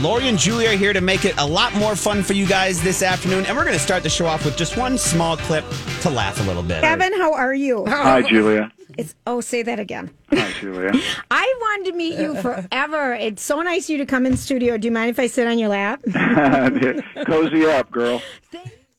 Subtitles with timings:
[0.00, 2.82] Lori and Julie are here to make it a lot more fun for you guys
[2.82, 3.44] this afternoon.
[3.44, 5.62] And we're going to start the show off with just one small clip
[6.00, 6.80] to laugh a little bit.
[6.80, 7.84] Kevin, how are you?
[7.86, 8.72] Hi, Julia.
[8.96, 10.10] It's oh, say that again.
[10.30, 10.92] Hi, Julia.
[11.30, 13.12] I wanted to meet you forever.
[13.12, 14.78] It's so nice of you to come in studio.
[14.78, 16.02] Do you mind if I sit on your lap?
[17.26, 18.22] Cozy up, girl.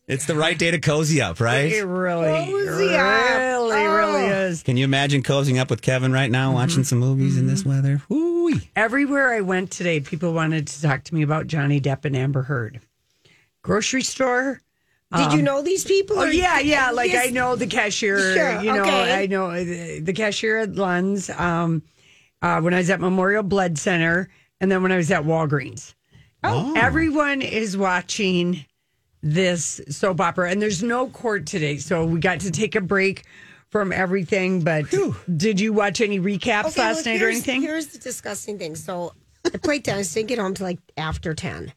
[0.08, 1.72] It's the right day to cozy up, right?
[1.72, 3.38] It really, Cozy up.
[3.38, 4.42] really, really Oh.
[4.42, 4.62] is.
[4.62, 6.84] Can you imagine cozying up with Kevin right now, watching mm-hmm.
[6.84, 7.70] some movies in this mm-hmm.
[7.70, 8.02] weather?
[8.42, 8.60] Ooh.
[8.76, 12.44] Everywhere I went today, people wanted to talk to me about Johnny Depp and Amber
[12.44, 12.82] Heard.
[13.62, 14.62] Grocery store.
[15.16, 16.18] Did you know these people?
[16.18, 16.92] Oh yeah, yeah.
[16.92, 17.28] Like Yes.
[17.28, 18.34] I know the cashier.
[18.34, 19.24] Sure, you know, okay.
[19.24, 19.64] I know uh,
[20.02, 21.30] the cashier at Lund's.
[21.30, 21.84] Um,
[22.42, 25.94] uh, when I was at Memorial Blood Center, and then when I was at Walgreens.
[26.44, 28.66] Oh, everyone is watching
[29.22, 33.24] this soap opera, and there's no court today, so we got to take a break
[33.72, 34.62] from everything.
[34.62, 34.86] But
[35.36, 37.62] did you watch any recaps Okay, last well, night or anything?
[37.62, 38.76] Here's the disgusting thing.
[38.76, 39.14] So
[39.46, 41.74] I played tennis, didn't get home till like after 10.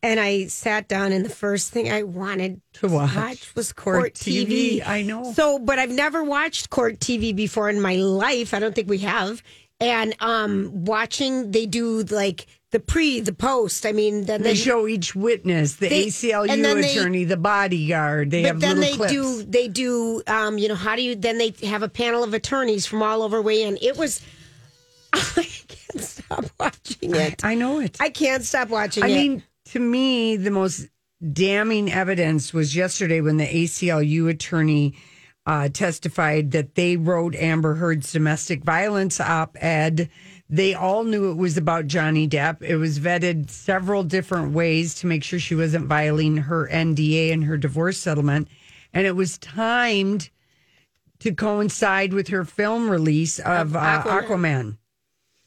[0.00, 4.14] And I sat down, and the first thing I wanted to watch was Court Court,
[4.14, 4.76] TV.
[4.76, 4.86] TV.
[4.86, 5.32] I know.
[5.32, 8.54] So, but I've never watched Court TV before in my life.
[8.54, 9.42] I don't think we have.
[9.80, 13.86] And um watching, they do like the pre, the post.
[13.86, 17.36] I mean, then They they, show each witness, the They- ACLU then they- attorney, the
[17.38, 18.30] bodyguard.
[18.30, 19.12] They but have then little they clips.
[19.12, 22.34] do they do um you know how do you then they have a panel of
[22.34, 24.20] attorneys from all over way in it was
[25.12, 27.96] i can't stop watching it I know it.
[28.00, 29.42] i can't stop watching I it I mean,
[29.72, 30.86] to me, the most
[31.32, 34.94] damning evidence was yesterday when the ACLU attorney
[35.46, 40.08] uh, testified that they wrote Amber Heard's domestic violence op ed.
[40.50, 42.62] They all knew it was about Johnny Depp.
[42.62, 47.44] It was vetted several different ways to make sure she wasn't violating her NDA and
[47.44, 48.48] her divorce settlement.
[48.94, 50.30] And it was timed
[51.18, 54.22] to coincide with her film release of uh, Aquaman.
[54.26, 54.78] Aquaman.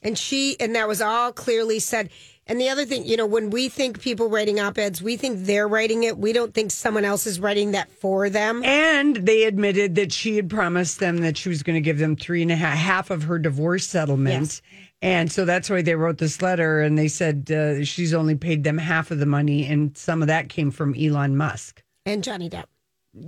[0.02, 2.10] and she and that was all clearly said
[2.46, 5.66] and the other thing you know when we think people writing op-eds we think they're
[5.66, 9.94] writing it we don't think someone else is writing that for them And they admitted
[9.94, 12.56] that she had promised them that she was going to give them three and a
[12.56, 14.60] half half of her divorce settlement.
[15.02, 16.80] And so that's why they wrote this letter.
[16.80, 20.28] And they said uh, she's only paid them half of the money, and some of
[20.28, 21.82] that came from Elon Musk.
[22.06, 22.64] and johnny depp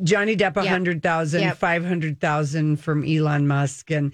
[0.03, 0.73] Johnny Depp, a Yep.
[0.73, 1.57] hundred thousand, Yep.
[1.59, 4.13] five hundred thousand from Elon Musk, and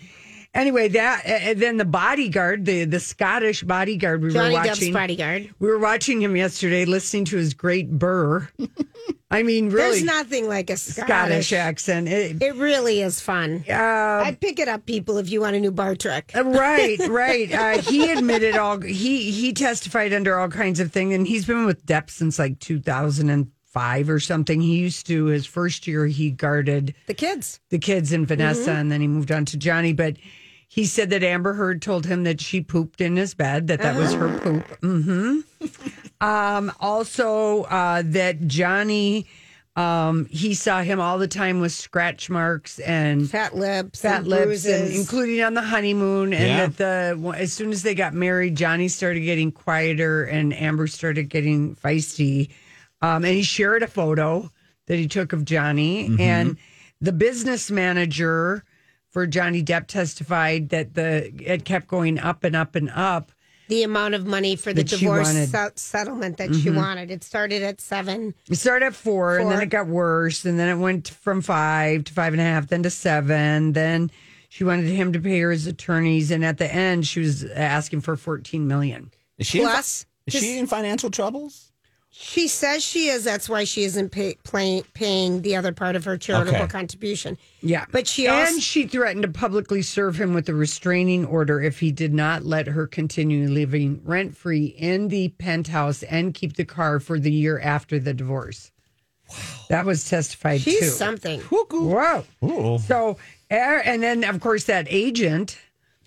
[0.55, 4.93] anyway, that and then the bodyguard, the the Scottish bodyguard, we johnny were depp's watching.
[4.93, 8.49] bodyguard We were watching him yesterday, listening to his great burr.
[9.33, 12.09] I mean, really, there's nothing like a Scottish accent.
[12.09, 15.61] It, it really is fun uh, i'd pick it up people if you want a
[15.61, 17.53] new bar trick Uh, right, right.
[17.53, 18.81] Uh, he admitted all.
[18.81, 22.59] He he testified under all kinds of things, and he's been with Depp since like
[22.59, 24.61] 2005 or something.
[24.61, 28.91] He used to his first year he guarded the kids the kids and Vanessa, and
[28.91, 29.93] then he moved on to Johnny.
[29.93, 30.17] But
[30.73, 33.97] he said that Amber Heard told him that she pooped in his bed, that that
[33.97, 34.65] was her poop.
[34.81, 35.41] hmm
[36.21, 39.27] Um, also, uh, that Johnny.
[39.77, 44.27] Um, he saw him all the time with scratch marks and fat lips fat and
[44.29, 44.99] lips, and bruises.
[45.01, 46.35] including on the honeymoon.
[46.35, 46.67] And Yeah.
[46.67, 51.29] that the as soon as they got married, Johnny started getting quieter, and Amber started
[51.31, 52.51] getting feisty.
[53.01, 54.51] Um, and he shared a photo
[54.87, 56.57] that he took of Johnny, and
[57.01, 58.65] the business manager
[59.11, 63.33] for Johnny Depp testified that the it kept going up and up and up.
[63.71, 66.77] the amount of money for the divorce se- settlement that she mm-hmm.
[66.77, 67.11] wanted.
[67.11, 68.35] It started at seven.
[68.49, 72.05] It started at four, and then it got worse, and then it went from five
[72.05, 73.73] to five and a half, then to seven.
[73.73, 74.11] Then
[74.49, 78.01] she wanted him to pay her his attorneys, and at the end, she was asking
[78.03, 79.13] for fourteen million.
[79.39, 81.70] Is she, Plus, in, is she in financial troubles?
[82.23, 83.25] She says she is.
[83.25, 86.67] That's why she isn't pay, play, paying the other part of her charitable Okay.
[86.67, 87.39] contribution.
[87.63, 87.87] Yeah.
[87.91, 91.81] But she also- and she threatened to publicly serve him with a restraining order if
[91.81, 96.65] he did not let her continue living rent free in the penthouse and keep the
[96.67, 98.71] car for the year after the divorce.
[99.31, 99.37] Wow.
[99.71, 100.87] That was testified She's too.
[100.89, 101.41] something.
[101.41, 102.25] Whoa.
[102.45, 102.79] Ooh.
[102.87, 103.17] So,
[103.51, 105.57] er, and then of course that agent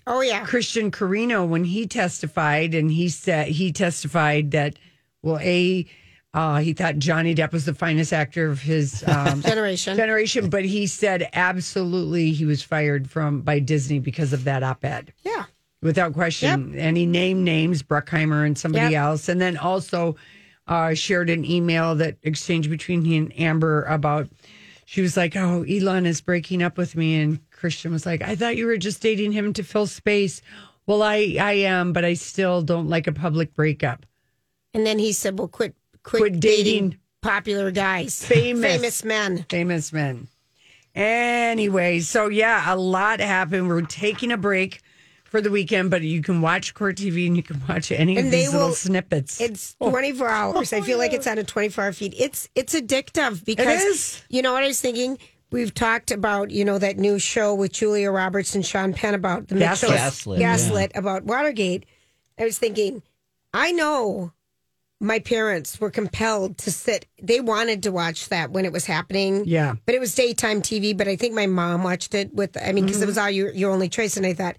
[0.06, 0.44] Oh yeah.
[0.44, 4.76] Christian Carino when he testified, and he said he testified that
[5.22, 5.86] well, a
[6.34, 9.96] uh, he thought Johnny Depp was the finest actor of his um, Generation.
[9.96, 15.12] generation, but he said absolutely he was fired from by Disney because of that op-ed,
[15.24, 15.44] Yeah.
[15.80, 16.74] without question.
[16.76, 19.00] And he named names, Bruckheimer and somebody Yep.
[19.02, 20.16] else, and then also
[20.66, 24.28] uh, shared an email that exchanged between he and Amber about.
[24.86, 28.34] She was like, "Oh, Elon is breaking up with me," and Christian was like, "I
[28.34, 30.42] thought you were just dating him to fill space."
[30.86, 34.04] Well, I I am, but I still don't like a public breakup.
[34.74, 35.74] And then he said, "Well, quit,
[36.04, 38.64] quit, Quit dating, dating popular guys, Famous.
[38.72, 40.28] famous men." famous men.
[40.94, 43.66] Anyway, so yeah, a lot happened.
[43.68, 44.80] We're taking a break
[45.24, 48.22] for the weekend, but you can watch Court TV and you can watch any of
[48.24, 49.40] And they these little snippets.
[49.40, 50.72] It's 24 hours.
[50.72, 52.14] I feel like it's on a 24 hour feed.
[52.16, 54.22] It's it's addictive because is.
[54.28, 55.18] you know what I was thinking.
[55.50, 59.48] We've talked about you know that new show with Julia Roberts and Sean Penn about
[59.48, 59.90] the Gaslit.
[59.90, 61.86] Mitchells- Gaslit, Gaslit about Watergate.
[62.38, 63.02] I was thinking,
[63.52, 64.32] I know
[65.04, 67.06] my parents were compelled to sit.
[67.22, 69.44] They wanted to watch that when it was happening.
[69.46, 69.74] Yeah.
[69.86, 70.96] but it was daytime TV.
[70.96, 72.56] But I think my mom watched it with.
[72.56, 73.02] I mean, because Mm-hmm.
[73.04, 74.56] it was all your your only choice, and I thought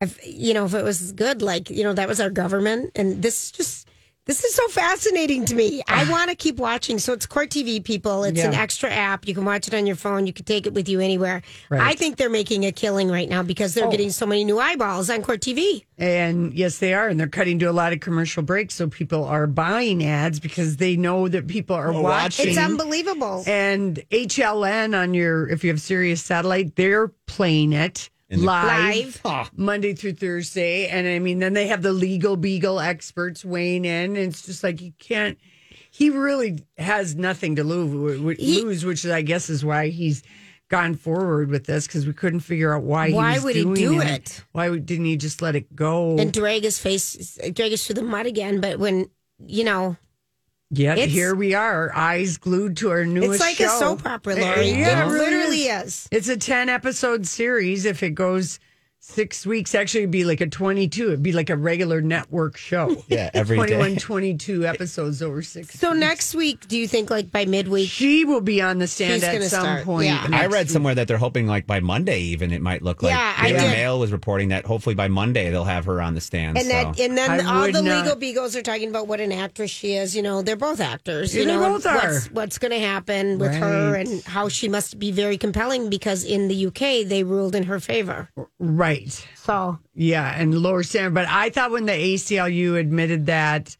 [0.00, 3.22] if you know if it was good like you know that was our government and
[3.22, 3.88] this is just
[4.30, 5.82] this is so fascinating to me.
[5.88, 6.08] I ah.
[6.08, 7.00] want to keep watching.
[7.00, 8.22] So it's court tv people.
[8.22, 9.26] It's an extra app.
[9.26, 10.28] You can watch it on your phone.
[10.28, 11.42] You can take it with you anywhere.
[11.68, 11.80] Right.
[11.80, 13.90] i think they're making a killing right now because they're oh.
[13.90, 17.08] getting so many new eyeballs on court tv and yes, they are.
[17.08, 18.74] And they're cutting to a lot of commercial breaks.
[18.74, 22.48] So people are buying ads because they know that people are watching.
[22.48, 23.44] it's unbelievable.
[23.46, 29.20] And HLN on your, if you have Sirius Satellite, they're playing it live, Live.
[29.24, 29.50] Ah.
[29.56, 30.88] Monday through Thursday.
[30.88, 34.16] And I mean, then they have the legal beagle experts weighing in.
[34.16, 35.38] And it's just like, you can't,
[35.90, 40.22] he really has nothing to lose, lose which I guess is why he's
[40.68, 43.64] gone forward with this because we couldn't figure out why, Why he was would he
[43.64, 44.06] do it.
[44.08, 44.44] it?
[44.52, 46.16] Why would- didn't he just let it go?
[46.16, 49.10] and drag his face drag us through the mud again but when
[49.44, 49.96] you know
[50.72, 53.64] Yet it's- here we are, eyes glued to our newest it's like show.
[53.64, 54.70] a soap opera Lori.
[54.70, 55.84] yeah, it really literally is.
[55.86, 56.08] is.
[56.12, 57.84] It's a 10 episode series.
[57.84, 58.60] If it goes
[59.02, 61.06] six weeks, actually, it'd be like a 22.
[61.08, 63.02] It'd be like a regular network show.
[63.08, 63.74] Yeah, every day.
[63.76, 65.74] 21, 22 episodes over six.
[65.80, 66.00] so weeks.
[66.00, 69.42] next week do you think like by midweek She will be on the stand at
[69.42, 70.06] some start, point.
[70.06, 70.26] yeah.
[70.30, 70.70] I read week.
[70.70, 73.60] somewhere that they're hoping like by Monday even it might look like Yeah, I Daily
[73.64, 73.70] did.
[73.72, 76.56] Mail was reporting that hopefully by Monday they'll have her on the stand.
[76.58, 76.72] And so.
[76.72, 79.70] that, and then I all the not- legal beagles are talking about what an actress
[79.70, 80.14] she is.
[80.14, 81.34] You know, they're both actors.
[81.34, 81.94] You they know, and both are.
[81.96, 86.22] what's what's going to happen with her and how she must be very compelling because
[86.22, 88.28] in the UK they ruled in her favor.
[88.58, 88.89] Right.
[89.36, 91.14] So Yeah, and lower standard.
[91.14, 93.76] But I thought when the ACLU admitted that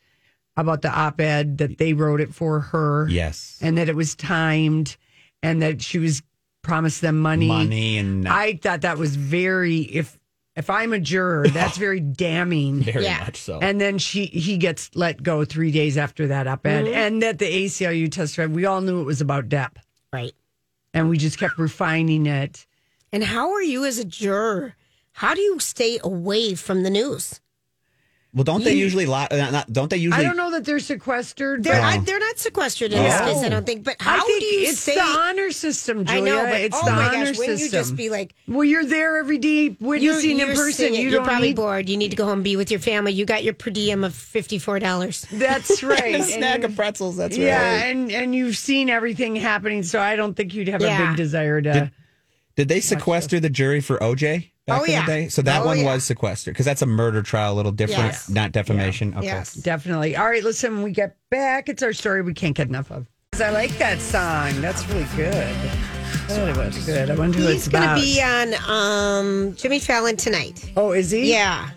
[0.57, 3.07] about the op ed that they wrote it for her.
[3.09, 3.59] yes.
[3.63, 4.97] and that it was timed
[5.43, 6.23] and that she was
[6.63, 7.49] promised them money.
[7.49, 10.19] Money and I thought that was very if
[10.57, 12.83] if I'm a juror, that's very damning.
[12.83, 13.21] very Yeah.
[13.21, 13.61] much so.
[13.61, 16.85] And then she he gets let go three days after that op ed.
[16.85, 16.95] Mm-hmm.
[16.95, 19.77] And that the ACLU testified, we all knew it was about Depp.
[20.13, 20.33] right.
[20.93, 22.67] And we just kept refining it.
[23.13, 24.75] And how are you as a juror?
[25.21, 27.41] How do you stay away from the news?
[28.33, 30.79] well, don't they usually li- uh, not, don't they usually I don't know that they're
[30.79, 31.65] sequestered.
[31.65, 33.03] They're but I, they're not sequestered in Oh.
[33.03, 33.83] this case, I don't think.
[33.83, 34.95] But how I think do you it's stay?
[34.95, 36.23] the honor system, Julia.
[36.23, 37.65] I know, but it's oh the my honor gosh, wouldn't system.
[37.77, 40.73] you just be like, well, you're there every day witnessing in person.
[40.73, 40.99] seeing it.
[40.99, 41.89] You You're don't probably need bored.
[41.89, 43.13] You need to go home and be with your family.
[43.13, 45.27] You got your per diem of fifty four dollars.
[45.33, 46.15] That's right.
[46.15, 47.17] a snack you- of pretzels.
[47.17, 47.87] That's Yeah, right.
[47.91, 51.09] and and you've seen everything happening, so I don't think you'd have a Yeah.
[51.09, 51.73] big desire to.
[51.73, 51.91] Did-
[52.55, 55.07] Did they sequester the jury for OJ back Oh, in yeah.
[55.07, 55.29] the day?
[55.29, 55.93] So that Oh, one yeah.
[55.95, 58.29] was sequestered because that's a murder trial, a little different, Yes.
[58.29, 59.15] not defamation.
[59.15, 59.27] Okay.
[59.27, 59.55] Yes.
[59.55, 60.17] Definitely.
[60.17, 63.07] All right, listen, when we get back, it's our story we can't get enough of.
[63.41, 64.61] I like that song.
[64.61, 65.57] That's really good.
[66.29, 67.11] That was good.
[67.11, 70.71] I wonder who He's going to be on um, Jimmy Fallon tonight.
[70.77, 71.31] oh, is he?
[71.31, 71.71] Yeah.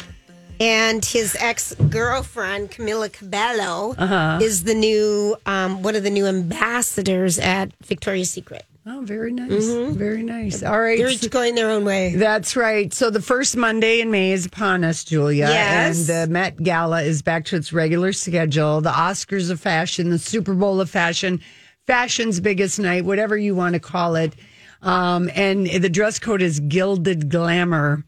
[0.59, 4.39] And his ex girlfriend, Camila Cabello, Uh-huh.
[4.41, 8.65] is the new, um, one of the new ambassadors at Victoria's Secret.
[8.85, 9.65] Oh, very nice.
[9.95, 10.61] Very nice.
[10.61, 10.97] All right.
[10.97, 12.15] They're each going their own way.
[12.15, 12.93] That's right.
[12.93, 15.47] So the first Monday in May is upon us, Julia.
[15.47, 16.09] Yes.
[16.09, 18.81] And the Met Gala is back to its regular schedule.
[18.81, 21.39] The Oscars of fashion, the Super Bowl of fashion,
[21.87, 24.35] fashion's biggest night, whatever you want to call it.
[24.81, 28.03] Um, and the dress code is gilded glamour.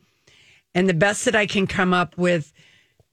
[0.73, 2.51] And the best that I can come up with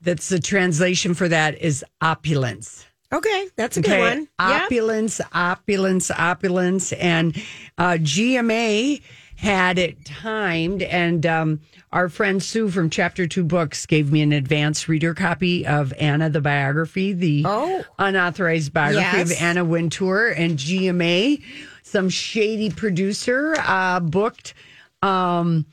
[0.01, 2.85] that's the translation for that is opulence.
[3.13, 4.29] Okay, that's a good Okay, one.
[4.41, 4.65] Yeah.
[4.65, 7.37] Opulence, opulence, opulence, and
[7.77, 9.03] uh, GMA
[9.37, 11.61] had it timed, and um,
[11.93, 16.31] our friend Sue from Chapter Two Books gave me an advanced reader copy of Anna
[16.31, 17.85] the biography, the Oh.
[17.99, 19.33] unauthorized biography Yes.
[19.33, 21.43] of Anna Wintour, and GMA,
[21.83, 24.55] some shady producer, uh, booked.
[25.03, 25.67] Um,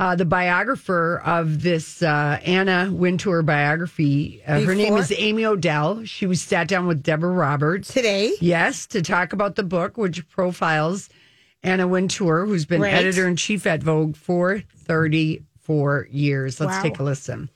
[0.00, 4.42] uh, the biographer of this uh, Anna Wintour biography.
[4.46, 6.06] Uh, her name is Amy Odell.
[6.06, 8.32] She was sat down with Deborah Roberts Today?
[8.40, 11.10] Yes, to talk about the book, which profiles
[11.62, 12.94] Anna Wintour, who's been Right.
[12.94, 16.58] editor in chief at Vogue for 34 years.
[16.60, 16.82] Let's Wow.
[16.82, 17.50] take a listen.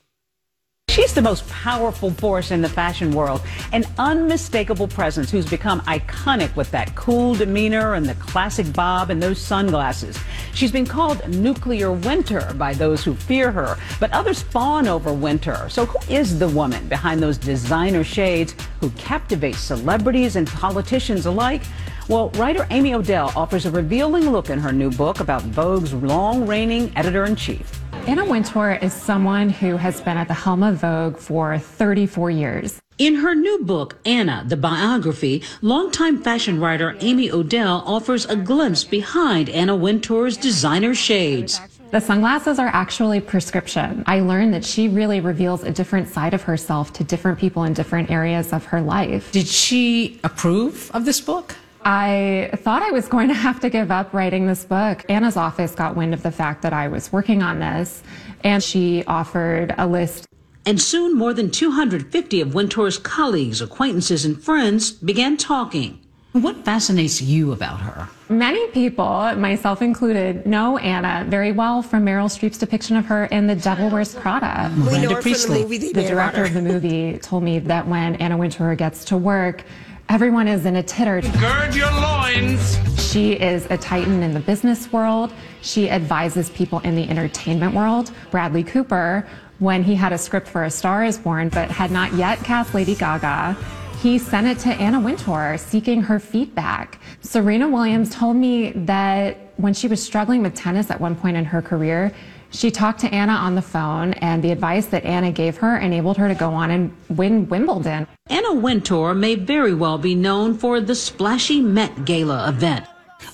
[0.91, 3.41] She's the most powerful force in the fashion world,
[3.73, 9.21] an unmistakable presence who's become iconic with that cool demeanor and the classic bob and
[9.21, 10.17] those sunglasses.
[10.55, 15.69] She's been called nuclear winter by those who fear her, but others fawn over winter.
[15.69, 21.63] So who is the woman behind those designer shades who captivate celebrities and politicians alike?
[22.09, 26.47] Well, writer Amy Odell offers a revealing look in her new book about Vogue's long
[26.47, 27.81] reigning editor in chief.
[28.07, 32.84] Anna Wintour is someone who has been at the helm of Vogue for 34 years.
[32.97, 38.85] In her new book, Anna, the biography, longtime fashion writer Amy Odell offers a glimpse
[38.85, 41.61] behind Anna Wintour's designer shades.
[41.91, 44.05] The sunglasses are actually prescription.
[44.07, 47.73] I learned that she really reveals a different side of herself to different people in
[47.73, 49.33] different areas of her life.
[49.33, 51.57] Did she approve of this book?
[51.85, 55.05] I thought I was going to have to give up writing this book.
[55.09, 58.05] Anna's office got wind of the fact that I was working on this,
[58.45, 60.29] and she offered a list
[60.67, 66.01] And soon more than 250 of Wintour's colleagues, acquaintances, and friends began talking.
[66.33, 68.09] What fascinates you about her?
[68.31, 73.47] Many people, myself included, know Anna very well from Meryl Streep's depiction of her in
[73.47, 74.73] The Devil Wears Prada.
[74.91, 75.59] We know her from Priestley.
[75.59, 79.05] the movie they The director of the movie told me that when Anna Wintour gets
[79.07, 79.65] to work,
[80.09, 81.21] everyone is in a titter.
[81.21, 82.79] Gird your loins.
[82.99, 85.33] She is a titan in the business world.
[85.61, 88.11] She advises people in the entertainment world.
[88.33, 89.25] Bradley Cooper,
[89.65, 92.75] when he had a script for A Star is Born but had not yet cast
[92.75, 93.57] Lady Gaga,
[94.03, 97.01] he sent it to Anna Wintour seeking her feedback.
[97.23, 101.47] Serena Williams told me that when she was struggling with tennis at one point in
[101.47, 102.13] her career,
[102.51, 106.19] she talked to Anna on the phone, and the advice that Anna gave her enabled
[106.19, 108.07] her to go on and win Wimbledon.
[108.29, 112.87] Anna Wintour may very well be known for the splashy Met Gala event.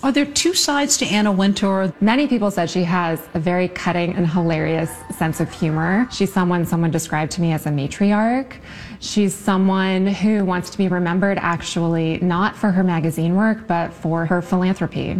[0.02, 1.92] Are there two sides to Anna Wintour?
[2.00, 6.08] Many people said she has a very cutting and hilarious sense of humor.
[6.10, 8.54] She's someone someone described to me as a matriarch.
[9.00, 14.26] She's someone who wants to be remembered actually not for her magazine work, but for
[14.26, 15.16] her philanthropy.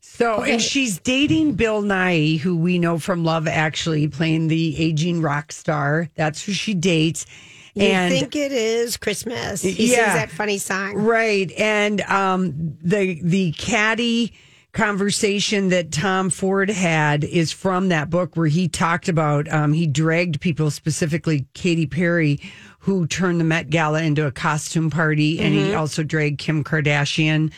[0.00, 5.22] So, and she's dating Bill Nighy, who we know from Love Actually, playing the aging
[5.22, 6.10] rock star.
[6.14, 7.24] That's who she dates.
[7.74, 9.62] You and think it is Christmas?
[9.62, 9.96] He Yeah.
[10.12, 10.94] sings that funny song.
[10.94, 11.50] Right.
[11.52, 14.32] And um, the the caddy
[14.72, 19.86] conversation that Tom Ford had is from that book where he talked about um, he
[19.86, 22.38] dragged people specifically Katy Perry
[22.80, 27.52] who turned the Met Gala into a costume party and he also dragged Kim Kardashian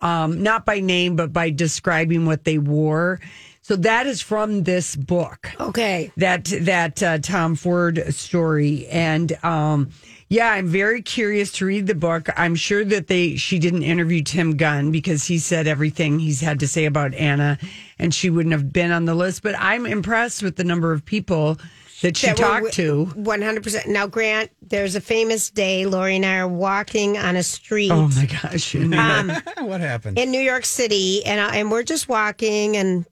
[0.00, 3.20] um, not by name but by describing what they wore.
[3.68, 6.10] So that is from this book Okay.
[6.16, 9.90] that that uh, Tom Ford story, and um,
[10.30, 12.30] yeah, I'm very curious to read the book.
[12.34, 16.60] I'm sure that they she didn't interview Tim Gunn because he said everything he's had
[16.60, 17.58] to say about Anna,
[17.98, 19.42] and she wouldn't have been on the list.
[19.42, 21.58] But I'm impressed with the number of people
[22.00, 23.04] that she That talked to.
[23.16, 23.86] One hundred percent.
[23.86, 25.84] Now, Grant, there's a famous day.
[25.84, 27.92] Lori and I are walking on a street.
[27.92, 28.74] Oh my gosh!
[28.74, 30.18] And, uh, what happened?
[30.18, 33.04] in New York City, and I, and we're just walking, and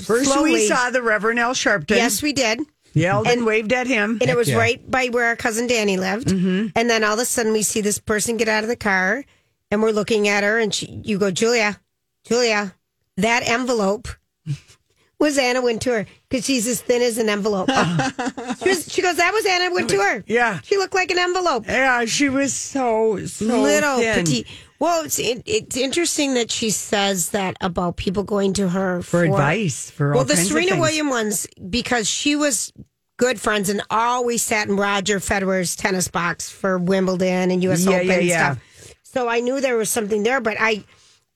[0.00, 1.96] First, slowly, we saw the Reverend Al Sharpton.
[1.96, 2.60] yes, we did,
[2.94, 4.18] yelled and, and- waved at him.
[4.20, 4.56] and it was yeah.
[4.56, 6.28] right by where our cousin Danny lived.
[6.28, 6.68] Mm-hmm.
[6.76, 9.24] And then all of a sudden, we see this person get out of the car,
[9.70, 11.78] and we're looking at her, and she, you go, Julia,
[12.24, 12.74] Julia,
[13.18, 14.08] that envelope
[15.18, 17.68] was Anna Wintour because she's as thin as an envelope.
[18.62, 20.24] she, was, she goes, that was Anna Wintour.
[20.26, 20.60] Yeah.
[20.62, 21.66] she looked like an envelope.
[21.66, 24.24] yeah, she was so so little thin.
[24.24, 24.46] petite.
[24.82, 29.22] Well, it's it, it's interesting that she says that about people going to her for,
[29.22, 30.80] advice for all Well, the Serena.
[30.80, 32.72] Williams ones because she was
[33.16, 37.84] good friends and always sat in Roger Federer's tennis box for Wimbledon and U.S.
[37.84, 38.52] Yeah, Open yeah, and yeah.
[38.54, 38.94] stuff.
[39.04, 40.82] So I knew there was something there, but I,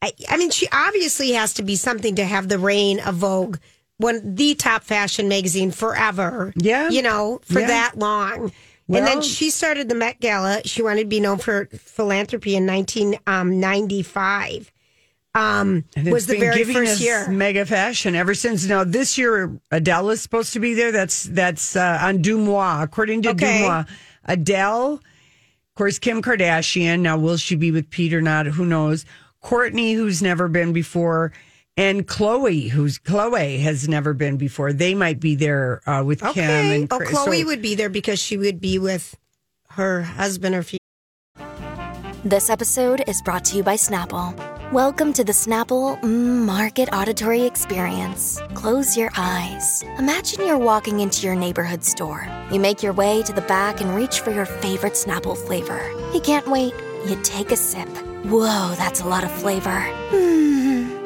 [0.03, 3.59] I, I mean, she obviously has to be something to have the reign of Vogue.
[3.99, 6.53] One the top fashion magazine forever.
[6.57, 6.89] Yeah.
[6.91, 7.69] You know, for Yeah.
[7.69, 8.51] that long.
[8.89, 10.63] And then she started the Met Gala.
[10.65, 14.73] She wanted to be known for philanthropy in 1995.
[15.35, 17.29] Um, And was the very first year.
[17.29, 18.67] mega fashion ever since.
[18.67, 20.93] Now this year, Adele is supposed to be there.
[20.93, 23.61] That's that's uh, on DeuxMoi, according to Okay.
[23.63, 23.87] DeuxMoi.
[24.25, 27.01] Adele of course, Kim Kardashian.
[27.01, 28.47] Now, will she be with Pete or not?
[28.47, 29.05] Who knows?
[29.43, 31.33] Courtney, who's never been before,
[31.77, 34.73] and Chloe, who's Chloe has never been before.
[34.73, 36.77] They might be there uh, with Kim Okay.
[36.77, 37.11] and Oh, Chris.
[37.11, 39.17] Chloe So- would be there because she would be with
[39.71, 40.79] her husband or future.
[42.25, 44.35] This episode is brought to you by Snapple.
[44.73, 48.41] Welcome to the Snapple mm, Market Auditory Experience.
[48.55, 49.85] Close your eyes.
[49.99, 52.27] Imagine you're walking into your neighborhood store.
[52.51, 55.89] You make your way to the back and reach for your favorite Snapple flavor.
[56.13, 56.75] You can't wait.
[57.07, 57.87] You take a sip.
[58.25, 59.81] Whoa, that's a lot of flavor.
[60.11, 60.46] Hmm.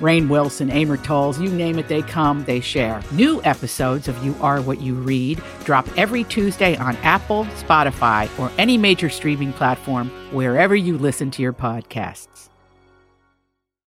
[0.00, 3.02] Rainn Wilson, Amor Towles, you name it, they come, they share.
[3.12, 8.50] New episodes of You Are What You Read drop every Tuesday on Apple, Spotify, or
[8.58, 12.48] any major streaming platform wherever you listen to your podcasts.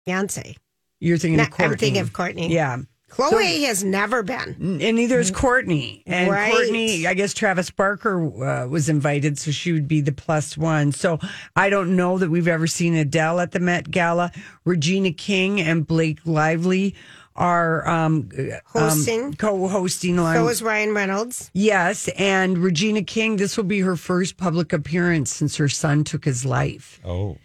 [0.06, 0.56] Fiance.
[1.00, 1.74] You're thinking No, of Courtney.
[1.74, 2.54] I'm thinking of Courtney.
[2.54, 2.78] Yeah.
[3.10, 4.56] Chloe has never been.
[4.82, 6.04] And neither is Courtney.
[6.08, 6.52] And Right.
[6.52, 10.92] Courtney, I guess Travis Barker uh, was invited, so she would be the plus one.
[10.92, 11.20] So
[11.56, 14.32] I don't know that we've ever seen Adele at the Met Gala.
[14.66, 16.96] Regina King and Blake Lively
[17.36, 19.34] are um, uh, um, Hosting.
[19.36, 20.18] co-hosting.
[20.18, 21.50] So along- is Ryan Reynolds.
[21.54, 23.38] Yes, and Regina King.
[23.38, 27.00] This will be her first public appearance since her son took his life.
[27.06, 27.38] Oh.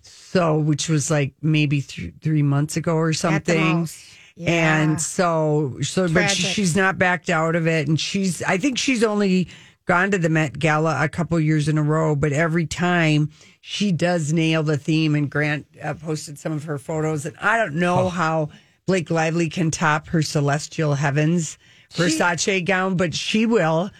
[0.00, 3.88] So, which was like maybe th- three months ago or At the something.
[4.36, 4.48] Most.
[4.48, 4.82] Yeah.
[4.82, 7.88] And so, so, but she, she's not backed out of it.
[7.88, 9.48] And she's, I think she's only
[9.86, 13.92] gone to the Met Gala a couple years in a row, but every time she
[13.92, 15.14] does nail the theme.
[15.14, 17.26] And Grant uh, posted some of her photos.
[17.26, 18.50] And I don't know how
[18.86, 21.58] Blake Lively can top her Celestial Heavens
[21.94, 23.90] Versace gown, but she will.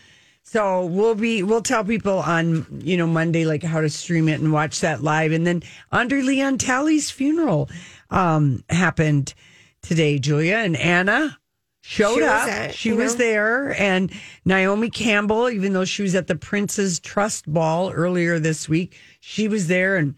[0.45, 4.41] So we'll be we'll tell people on you know Monday like how to stream it
[4.41, 5.33] and watch that live.
[5.33, 5.63] And then
[5.93, 7.71] Andre Leon Talley's funeral
[8.11, 9.35] um, happened
[9.83, 10.19] today.
[10.19, 11.39] Julia and Anna
[11.83, 12.49] showed She up.
[12.49, 13.19] at- she was know.
[13.25, 14.11] there, and
[14.45, 19.49] Naomi Campbell, even though she was at the Prince's Trust Ball earlier this week, she
[19.49, 20.15] was there and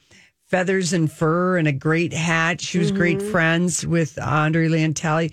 [0.46, 2.60] feathers and fur and a great hat.
[2.60, 3.30] She was great Mm-hmm.
[3.32, 5.32] friends with Andre Leon Talley.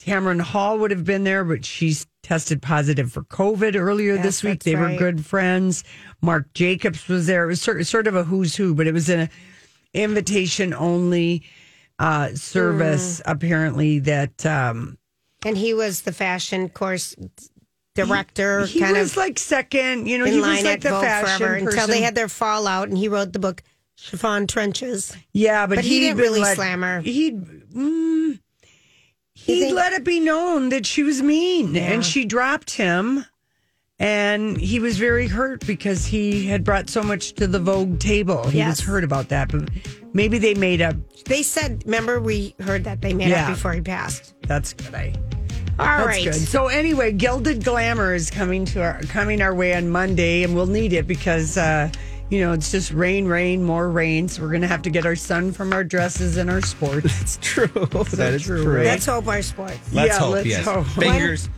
[0.00, 4.42] Tamron Hall would have been there, but she's tested positive for COVID earlier Yes, this
[4.42, 4.62] week.
[4.64, 5.84] They were good friends.
[6.20, 7.44] Marc Jacobs was there.
[7.44, 9.28] It was sort, sort of a who's who, but it was an
[9.94, 11.42] invitation only
[11.98, 13.32] uh, service, Mm.
[13.32, 14.98] apparently, that um,
[15.44, 17.14] And he was the fashion course
[17.94, 21.38] director, he kind was of like second, you know, he was like the Vogue fashion
[21.38, 23.62] forever until they had their fallout, and he wrote the book
[23.96, 25.14] Chiffon Trenches.
[25.32, 27.00] yeah, but, but he didn't really let- slam her.
[27.00, 28.38] He'd, mm,
[29.34, 31.82] he'd think- let it be known that she was mean Yeah.
[31.92, 33.26] and she dropped him.
[34.02, 38.48] And he was very hurt because he had brought so much to the Vogue table.
[38.48, 38.78] He Yes.
[38.78, 39.68] was hurt about that, but
[40.12, 40.96] maybe they made up.
[41.26, 43.44] They said, remember, we heard that they made Yeah.
[43.48, 44.34] up before he passed.
[44.48, 44.92] That's good.
[44.92, 45.14] I
[45.78, 46.24] All That's right.
[46.24, 46.34] good.
[46.34, 50.66] So anyway, Gilded Glamour is coming to our coming our way on Monday, and we'll
[50.66, 51.88] need it because uh,
[52.28, 54.28] you know it's just rain, rain, more rain.
[54.28, 57.06] So we're gonna have to get our sun from our dresses and our sports.
[57.22, 57.68] It's true.
[57.68, 58.76] that is true, true.
[58.78, 58.84] right?
[58.84, 59.78] Let's hope our sports.
[59.92, 60.64] Let's Yeah, hope, let's yes.
[60.66, 60.86] hope.
[60.88, 61.48] Fingers,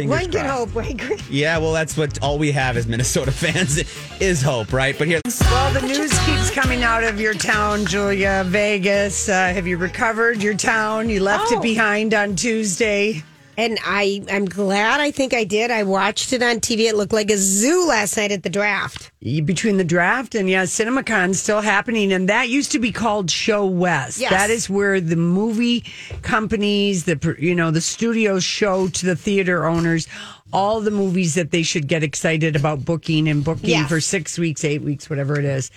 [0.00, 0.72] fingers One can crossed.
[0.72, 1.30] hope, right?
[1.30, 3.82] Yeah, well, that's what all we have as Minnesota fans
[4.20, 4.96] is hope, right?
[4.98, 9.28] But here, Well, the news keeps coming out of your town, Julia, Vegas.
[9.28, 11.08] Uh, have you recovered your town?
[11.08, 11.58] You left Oh.
[11.58, 13.22] it behind on Tuesday.
[13.60, 15.70] And I, I'm glad I think I did.
[15.70, 16.88] I watched it on TV.
[16.88, 19.10] It looked like a zoo last night at the draft.
[19.20, 24.18] between the draft and yeah, CinemaCon still happening, and that used to be called ShoWest.
[24.18, 24.30] Yes.
[24.30, 25.84] That is where the movie
[26.22, 30.08] companies, the you know the studios show to the theater owners
[30.52, 33.88] all the movies that they should get excited about booking and booking Yes.
[33.88, 35.70] for six weeks, eight weeks, whatever it is.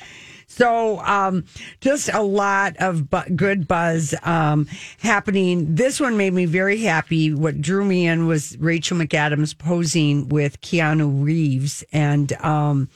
[0.55, 1.45] So, um,
[1.81, 4.67] just a lot of bu- good buzz um,
[4.99, 5.73] happening.
[5.73, 7.33] This one made me very happy.
[7.33, 12.87] What drew me in was Rachel McAdams posing with Keanu Reeves, and um,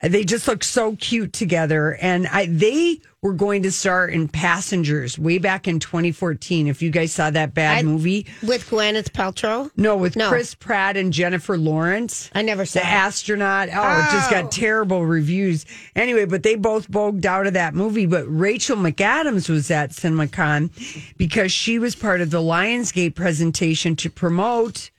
[0.00, 1.96] they just look so cute together.
[2.00, 6.68] And I, they were going to star in Passengers way back in 2014.
[6.68, 9.72] If you guys saw that bad I- movie, With Gwyneth Paltrow?
[9.76, 10.28] no, with No.
[10.28, 12.30] Chris Pratt and Jennifer Lawrence.
[12.32, 12.92] I never saw the it.
[12.92, 13.68] astronaut.
[13.72, 14.42] Oh, it just Oh.
[14.42, 15.66] got terrible reviews.
[15.96, 18.06] Anyway, but they both bogged out of that movie.
[18.06, 20.70] But Rachel McAdams was at CinemaCon
[21.16, 24.90] because she was part of the Lionsgate presentation to promote.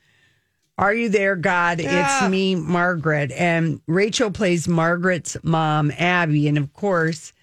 [0.80, 1.82] Are you there, God?
[1.82, 2.24] Yeah.
[2.24, 3.32] It's me, Margaret.
[3.34, 6.48] And Rachel plays Margaret's mom, Abby.
[6.48, 7.34] And of course,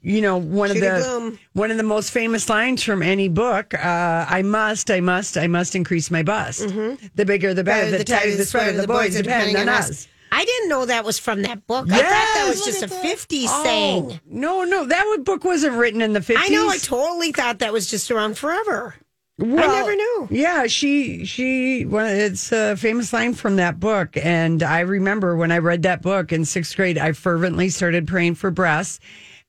[0.00, 1.38] you know one Judy of the Blume.
[1.52, 3.74] one of the most famous lines from any book.
[3.74, 6.60] Uh, I must, I must, I must increase my bust.
[6.60, 7.98] The bigger, the better.
[7.98, 8.80] The, tighter, the sweater.
[8.80, 10.08] The boys depend on us.
[10.32, 11.86] I didn't know that was from that book.
[11.92, 14.04] I thought that was just a 50s saying.
[14.10, 16.50] Oh, no, no, that book wasn't written in the fifties.
[16.50, 16.68] I know.
[16.68, 18.96] I totally thought that was just around forever.
[19.38, 20.28] Well, I never knew.
[20.30, 25.50] Yeah, she she well, it's a famous line from that book, and I remember when
[25.50, 29.00] I read that book in sixth grade, I fervently started praying for breasts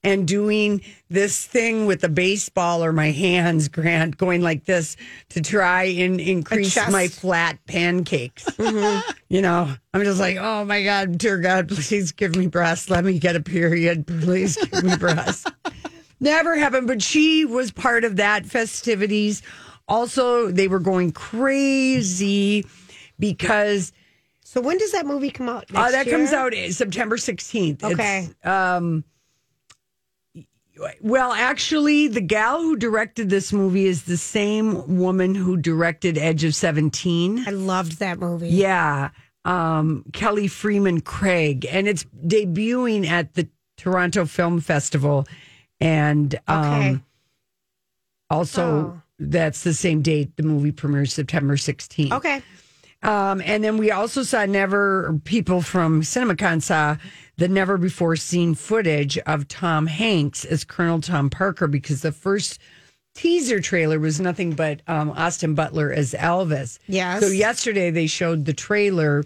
[0.06, 4.96] and doing this thing with the baseball or my hands, Grant, going like this
[5.30, 8.46] to try and increase my flat pancakes.
[8.66, 9.12] Mm-hmm.
[9.30, 12.90] You know, I'm just like, oh my God, dear God, please give me breasts.
[12.90, 14.08] Let me get a period.
[14.08, 15.46] Please give me breasts.
[16.20, 19.42] Never happened, but she was part of that festivities.
[19.88, 22.66] Also, they were going crazy
[23.20, 23.92] because
[24.44, 25.66] So when does that movie come out?
[25.76, 27.84] uh, that comes out September 16th.
[27.84, 28.30] Okay.
[28.30, 29.04] It's, um,
[31.02, 36.44] well, actually, the gal who directed this movie is the same woman who directed Edge
[36.44, 37.46] of 17.
[37.48, 38.50] I loved that movie.
[38.50, 39.12] Yeah.
[39.46, 41.66] Um, Kelly Fremon Craig.
[41.70, 45.26] And it's debuting at the Toronto Film Festival.
[45.80, 47.00] And um, Okay.
[48.30, 49.02] also, Oh.
[49.20, 52.12] That's the same date the movie premieres September 16th.
[52.12, 52.42] Okay.
[53.04, 56.98] Um, and then we also saw never people from CinemaCon saw
[57.38, 62.60] the never before seen footage of Tom Hanks as Colonel Tom Parker because the first
[63.14, 66.80] teaser trailer was nothing but um, Austin Butler as Elvis.
[66.88, 67.22] Yes.
[67.22, 69.24] So yesterday they showed the trailer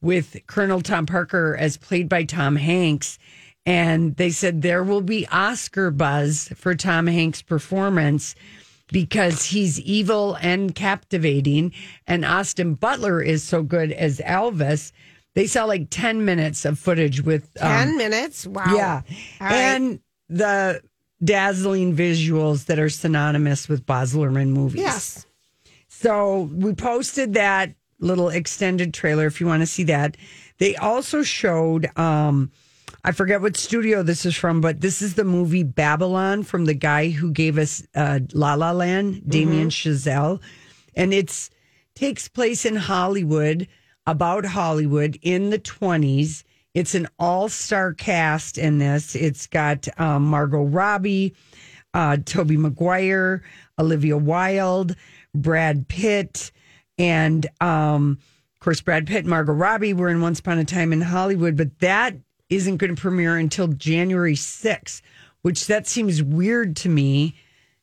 [0.00, 3.18] with Colonel Tom Parker as played by Tom Hanks.
[3.66, 8.34] And they said there will be Oscar buzz for Tom Hanks' performance
[8.92, 11.72] because he's evil and captivating.
[12.06, 14.92] And Austin Butler is so good as Elvis.
[15.34, 17.44] They saw like 10 minutes of footage with.
[17.60, 18.46] um, 10 minutes?
[18.46, 18.64] Wow.
[18.74, 19.02] Yeah.
[19.40, 19.54] All right.
[19.54, 20.82] and the
[21.22, 24.80] dazzling visuals that are synonymous with Baz Luhrmann movies.
[24.80, 25.26] Yes.
[25.88, 30.16] So we posted that little extended trailer if you want to see that.
[30.58, 32.50] They also showed um
[33.04, 36.74] I forget what studio this is from, but this is the movie Babylon from the
[36.74, 40.40] guy who gave us uh, La La Land, Damien Chazelle,
[40.94, 41.50] and it's
[41.94, 43.68] takes place in Hollywood
[44.06, 46.44] about Hollywood in the twenties.
[46.74, 49.14] It's an all star cast in this.
[49.14, 51.34] It's got um, Margot Robbie,
[51.94, 53.42] uh, Tobey Maguire,
[53.78, 54.96] Olivia Wilde,
[55.34, 56.52] Brad Pitt,
[56.98, 58.18] and um,
[58.54, 61.56] of course, Brad Pitt and Margot Robbie were in Once Upon a Time in Hollywood,
[61.56, 62.16] but that
[62.50, 65.02] isn't going to premiere until January 6th,
[65.42, 67.34] which that seems weird to me.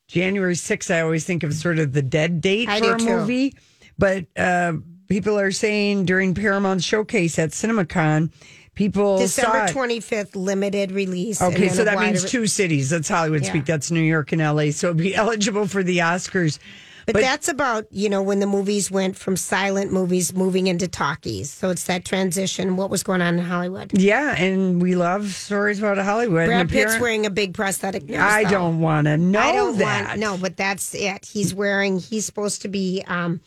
[0.08, 3.04] January 6th, I always think of sort of the dead date I for a too.
[3.06, 3.54] movie.
[3.98, 4.74] But uh,
[5.08, 8.30] people are saying during Paramount Showcase at CinemaCon,
[8.74, 9.88] people December saw it.
[9.88, 11.40] 25th, limited release.
[11.42, 12.90] Okay, so that means two cities.
[12.90, 13.48] That's Hollywood Yeah.
[13.48, 13.64] speak.
[13.64, 14.70] That's New York and LA.
[14.70, 16.58] So it'd be eligible for the Oscars.
[17.06, 21.50] But, that's about, you know, when the movies went from silent movies moving into talkies.
[21.52, 23.96] So it's that transition, what was going on in Hollywood.
[23.96, 26.46] Yeah, and we love stories about Hollywood.
[26.46, 28.18] Brad Pitt's wearing a big prosthetic nose.
[28.18, 28.50] I though.
[28.50, 30.08] don't want to know I don't that.
[30.08, 31.24] want, no, but that's it.
[31.24, 33.40] He's wearing, he's supposed to be um,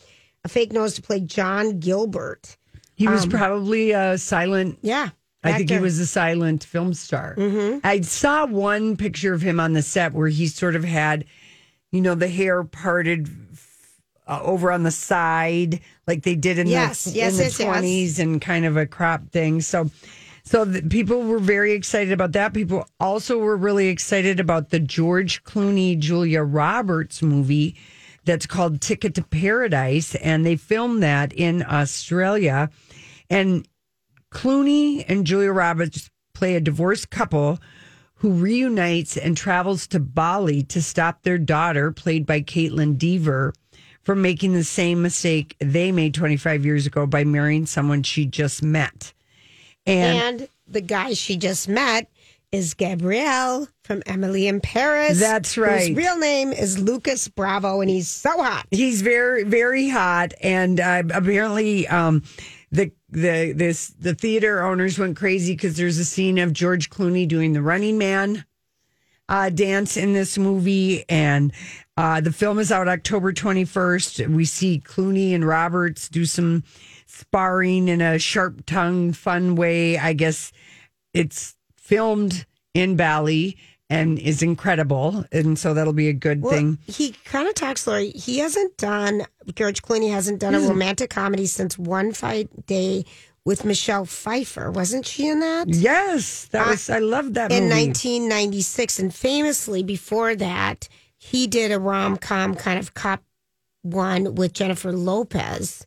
[0.45, 2.55] a fake nose to play John Gilbert.
[2.95, 4.79] He was Um, probably a silent.
[4.81, 5.09] Yeah.
[5.43, 7.35] I think he was a silent film star.
[7.37, 7.79] Mhm.
[7.83, 11.23] I saw one picture of him on the set where he sort of had,
[11.91, 13.29] you know, the hair parted
[14.27, 17.59] uh, over on the side, like they did in Yes, the yes, in the yes,
[17.59, 17.67] yes.
[17.67, 19.61] twenties, and kind of a crop thing.
[19.61, 19.89] So,
[20.43, 22.53] so the, people were very excited about that.
[22.53, 27.75] People also were really excited about the George Clooney Julia Roberts movie
[28.25, 32.69] that's called Ticket to Paradise, and they filmed that in Australia,
[33.29, 33.67] and
[34.31, 37.57] Clooney and Julia Roberts play a divorced couple
[38.19, 43.53] who reunites and travels to Bali to stop their daughter, played by Kaitlyn Dever,
[44.03, 48.61] from making the same mistake they made 25 years ago by marrying someone she just
[48.61, 49.13] met.
[49.85, 52.09] And, And, the guy she just met
[52.51, 55.19] is Gabrielle from Emily in Paris.
[55.19, 55.87] That's right.
[55.87, 58.65] His real name is Lucas Bravo, and he's so hot.
[58.71, 60.33] he's very, very hot.
[60.41, 62.23] And uh, apparently, um,
[62.71, 67.27] the the this the theater owners went crazy because there's a scene of George Clooney
[67.27, 68.45] doing the Running Man
[69.29, 71.53] uh, dance in this movie, and
[71.95, 74.27] uh, the film is out October 21st.
[74.27, 76.63] We see Clooney and Roberts do some
[77.05, 79.97] sparring in a sharp tongued, fun way.
[79.97, 80.51] I guess
[81.13, 83.57] it's filmed in Bali
[83.89, 86.77] and is incredible, and so that'll be a good Well, thing.
[86.85, 88.11] he kind of talks, Lori.
[88.11, 89.25] He hasn't done,
[89.55, 93.05] George Clooney hasn't done a romantic comedy since One Fine Day
[93.45, 94.69] with Michelle Pfeiffer.
[94.69, 95.69] Wasn't she in that?
[95.69, 96.89] Yes, that Uh, was.
[96.89, 97.87] I love that in movie.
[97.87, 103.23] 1996 and famously before that he did a rom-com kind of cop
[103.81, 105.85] one with jennifer lopez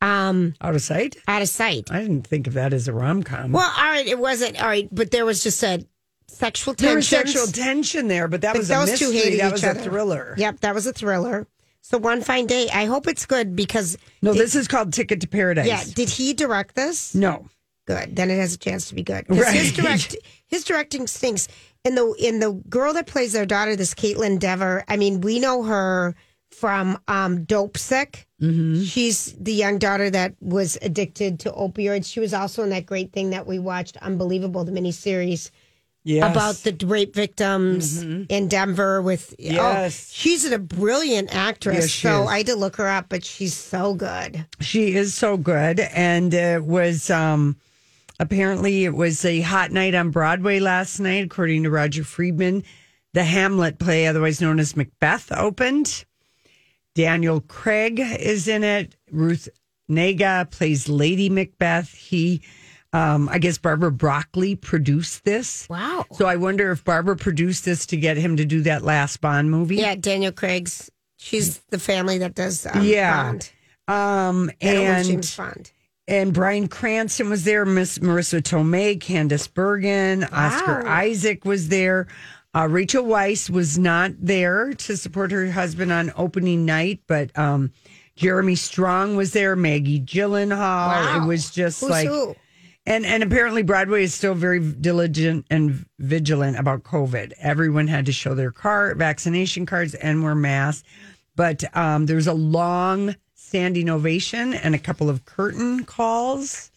[0.00, 1.16] um Out of sight.
[1.28, 3.52] out of sight I didn't think of that as a rom com.
[3.52, 5.84] well all right it wasn't all right but there was just a
[6.32, 6.86] sexual tension.
[6.88, 9.06] there was sexual tension there, but that But was a those mystery.
[9.08, 9.78] two hated that was other.
[9.80, 10.34] a thriller.
[10.38, 11.46] yep that was a thriller
[11.84, 15.28] so one fine day i hope it's good because No, this is called Ticket to
[15.28, 15.66] Paradise.
[15.66, 17.46] yeah did he direct this No.
[17.86, 18.14] good.
[18.16, 19.24] Then it has a chance to be good.
[19.28, 19.52] Right.
[19.54, 20.16] His direct
[20.46, 21.48] his directing stinks.
[21.84, 24.84] In the in the girl that plays their daughter, this Kaitlyn Dever.
[24.86, 26.14] I mean, we know her
[26.52, 28.26] from um, Dopesick.
[28.40, 28.84] Mm-hmm.
[28.84, 32.06] She's the young daughter that was addicted to opioids.
[32.06, 35.50] She was also in that great thing that we watched, Unbelievable, the miniseries
[36.04, 36.30] Yes.
[36.32, 39.00] about the rape victims in Denver.
[39.00, 40.10] With Yes.
[40.10, 41.76] oh, she's a brilliant actress.
[41.76, 42.28] Yes, so is.
[42.28, 44.44] I had to look her up, but she's so good.
[44.60, 47.56] She is so good, and it was um,
[48.18, 52.64] apparently it was a hot night on Broadway last night, according to Roger Friedman.
[53.14, 56.04] The Hamlet play, otherwise known as Macbeth, opened.
[56.94, 58.96] Daniel Craig is in it.
[59.10, 59.48] Ruth
[59.90, 61.92] Negga plays Lady Macbeth.
[61.94, 62.42] He,
[62.92, 65.66] um, I guess Barbara Broccoli produced this.
[65.68, 66.04] Wow.
[66.12, 69.50] So I wonder if Barbara produced this to get him to do that last Bond
[69.50, 69.76] movie.
[69.76, 70.90] Yeah, Daniel Craig's.
[71.16, 73.22] She's the family that does um, Yeah.
[73.24, 73.50] Bond.
[73.88, 75.72] Um, and James Bond.
[76.08, 77.64] and Bryan Cranston was there.
[77.64, 82.06] Miss Marisa Tomei, Candice Bergen, Oscar Isaac was there.
[82.54, 87.72] Uh, Rachel Weisz was not there to support her husband on opening night, but um,
[88.16, 89.56] Jeremy Strong was there.
[89.56, 90.58] Maggie Gyllenhaal.
[90.58, 91.22] Wow.
[91.22, 92.36] It was just Who's like, who?
[92.86, 97.32] And and apparently Broadway is still very diligent and vigilant about COVID.
[97.40, 100.86] Everyone had to show their car vaccination cards and wear masks.
[101.34, 106.70] But um, there was a long standing ovation and a couple of curtain calls.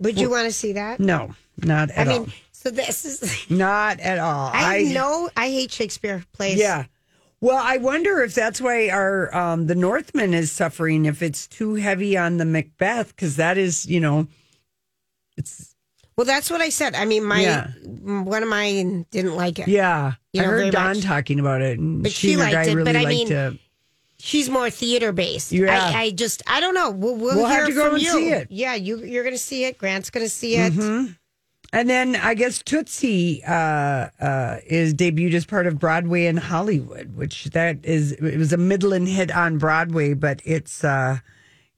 [0.00, 1.00] Would you want to see that?
[1.00, 2.14] No, not at all.
[2.14, 2.34] I mean, all.
[2.52, 3.46] so this is.
[3.50, 4.50] Not at all.
[4.52, 6.58] I, know I hate Shakespeare plays.
[6.58, 6.86] Yeah.
[7.40, 11.04] Well, I wonder if that's why our um, the Northman is suffering.
[11.04, 14.26] If it's too heavy on the Macbeth, because that is, you know,
[15.36, 15.74] it's
[16.16, 16.94] Well, that's what I said.
[16.94, 17.68] I mean, my Yeah.
[18.02, 19.68] one of mine didn't like it.
[19.68, 20.12] yeah.
[20.32, 21.04] You I know, heard Don much.
[21.04, 23.58] talking about it, and But she, she liked it, really but I mean, it.
[24.18, 25.52] She's more theater based.
[25.52, 25.90] Yeah.
[25.94, 26.90] I, I just I don't know.
[26.90, 28.10] We'll, we'll, We'll have to go and you.
[28.12, 28.48] see it.
[28.50, 29.76] Yeah, you you're going to see it.
[29.76, 30.72] Grant's going to see it.
[30.72, 31.16] Mhm.
[31.72, 33.52] And then I guess Tootsie uh,
[34.20, 38.56] uh, is debuted as part of Broadway in Hollywood, which that is it was a
[38.56, 41.18] middling hit on Broadway, but it's uh,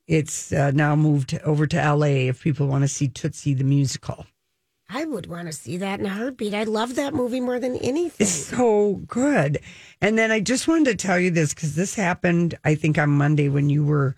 [0.06, 2.28] it's uh, now moved over to L.A.
[2.28, 4.26] If people want to see Tootsie the musical,
[4.88, 6.54] I would want to see that in a heartbeat.
[6.54, 8.24] I love that movie more than anything.
[8.26, 9.58] it's so good.
[10.00, 13.10] And then I just wanted to tell you this because this happened, I think, on
[13.10, 14.14] Monday when you were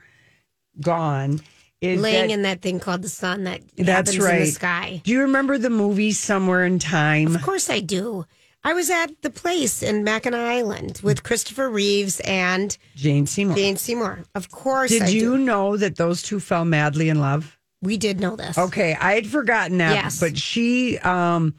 [0.81, 1.41] gone.
[1.81, 4.35] Is Laying that- in that thing called the sun that That's happens right.
[4.35, 5.01] in the sky.
[5.05, 7.35] Do you remember the movie Somewhere in Time?
[7.37, 8.27] Of course I do.
[8.65, 13.57] I was at the place in Mackinac Island with Christopher Reeves and Jane Seymour.
[13.57, 14.25] Jane Seymour.
[14.35, 15.45] Of course I Did you do.
[15.45, 17.57] know that those two fell madly in love?
[17.81, 18.59] We did know this.
[18.59, 20.19] Okay, I had forgotten that, Yes.
[20.19, 21.55] but she um,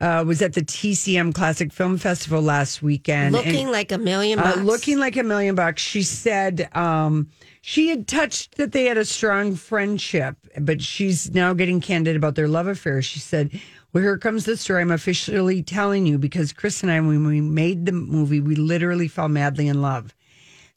[0.00, 3.32] uh, was at the TCM Classic Film Festival last weekend.
[3.32, 4.58] Looking and, like a million uh, bucks.
[4.58, 5.80] looking like a million bucks.
[5.80, 7.28] She said um,
[7.62, 12.34] she had touched that they had a strong friendship, but she's now getting candid about
[12.34, 13.00] their love affair.
[13.00, 13.52] She said,
[13.94, 14.82] Well, here comes the story.
[14.82, 19.06] I'm officially telling you because Chris and I, when we made the movie, we literally
[19.06, 20.12] fell madly in love.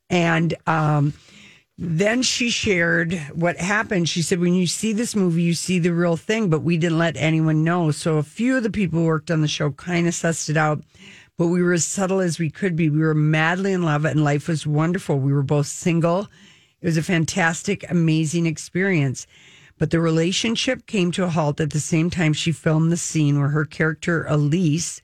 [0.07, 1.13] And um,
[1.79, 4.07] then she shared what happened.
[4.07, 6.99] She said, When you see this movie, you see the real thing, but we didn't
[6.99, 7.89] let anyone know.
[7.89, 10.55] So a few of the people who worked on the show kind of sussed it
[10.55, 10.83] out,
[11.39, 12.87] but we were as subtle as we could be.
[12.87, 15.17] We were madly in love, and life was wonderful.
[15.17, 16.27] We were both single.
[16.81, 19.25] It was a fantastic, amazing experience.
[19.77, 23.39] But the relationship came to a halt at the same time she filmed the scene
[23.39, 25.01] where her character, Elise,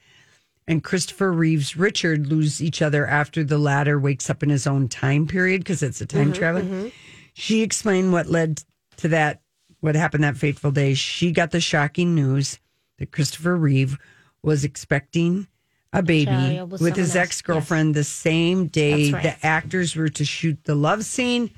[0.68, 4.88] and Christopher Reeves Richard lose each other after the latter wakes up in his own
[4.88, 6.62] time period because it's a time Mhm, travel.
[6.62, 6.92] mhm.
[7.34, 8.64] She explained what led
[8.98, 9.42] to that,
[9.82, 10.94] what happened that fateful day.
[10.94, 12.60] She got the shocking news
[12.98, 13.98] that Christopher Reeve
[14.42, 15.48] was expecting
[15.92, 19.22] a baby with with his ex girlfriend the same day right.
[19.24, 21.52] the actors were to shoot the love scene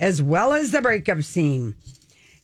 [0.00, 1.74] as well as the breakup scene.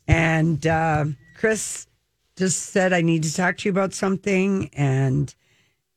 [0.09, 1.87] And uh, Chris
[2.35, 4.69] just said, I need to talk to you about something.
[4.73, 5.33] And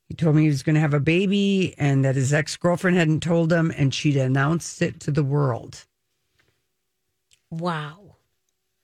[0.07, 2.99] he told me he was going to have a baby and that his ex girlfriend
[2.99, 5.87] hadn't told him, and she'd announced it to the world.
[7.51, 8.17] Wow.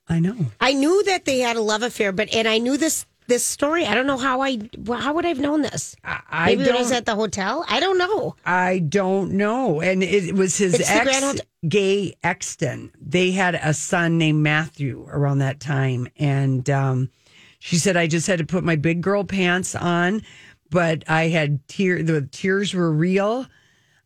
[0.09, 0.47] I know.
[0.61, 3.87] I knew that they had a love affair, but and I knew this this story.
[3.87, 5.95] I don't know how I how would I have known this.
[6.03, 7.65] I Maybe when he's at the hotel.
[7.69, 8.35] I don't know.
[8.45, 9.81] I don't know.
[9.81, 12.91] And it was his It's the Grand ex, Gae Exton.
[13.01, 16.09] They had a son named Matthew around that time.
[16.17, 17.11] And um,
[17.61, 20.23] she said, I just had to put my big girl pants on,
[20.71, 22.03] but I had tear.
[22.03, 23.47] The tears were real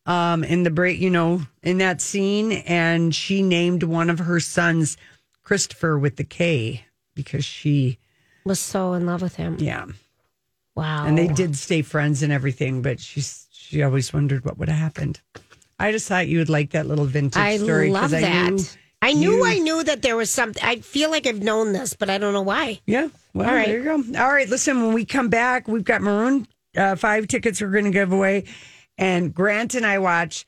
[0.04, 2.52] um, in the break, you know, in that scene.
[2.52, 4.96] And she named one of her sons
[5.44, 7.98] Christopher with the K because she
[8.44, 9.56] Was so in love with him.
[9.60, 9.86] Yeah.
[10.74, 11.04] Wow.
[11.06, 14.78] And they did stay friends and everything, but she's she always wondered what would have
[14.78, 15.20] happened.
[15.78, 18.24] I just thought you would like that little vintage I story love that.
[18.24, 18.58] I knew.
[19.02, 20.62] I knew you- I knew that there was something.
[20.62, 22.80] I feel like I've known this, but I don't know why.
[22.86, 23.08] Yeah.
[23.34, 23.66] Well, All right.
[23.66, 24.20] there you go.
[24.22, 24.48] All right.
[24.48, 28.12] Listen, when we come back, we've got Maroon uh, five tickets we're going to give
[28.12, 28.44] away,
[28.98, 30.46] and Grant and I watch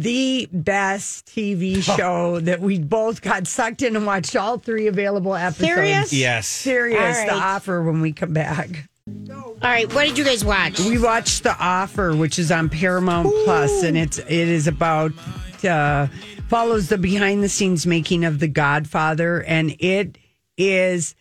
[0.00, 5.34] the best TV show that we both got sucked in and watched all three available
[5.34, 5.68] episodes.
[5.68, 6.12] Serious?
[6.12, 6.46] Yes.
[6.46, 7.18] Serious.
[7.18, 8.88] All The offer when we come back.
[9.30, 10.80] All right, what did you guys watch?
[10.80, 15.12] We watched The Offer, which is on Paramount Plus, and it's it is about
[15.62, 16.08] uh,
[16.48, 20.18] follows the behind the scenes making of The Godfather, and it
[20.58, 21.14] is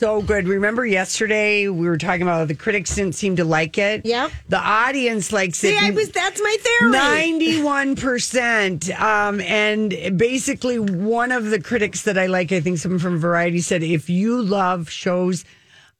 [0.00, 0.48] so good.
[0.48, 4.06] Remember yesterday we were talking about the critics didn't seem to like it.
[4.06, 4.32] Yep.
[4.48, 5.82] The audience likes See, it.
[5.82, 6.90] I was that's my theory.
[6.90, 12.98] Ninety-one percent, um, and basically one of the critics that I like, I think someone
[12.98, 15.44] from Variety said, if you love shows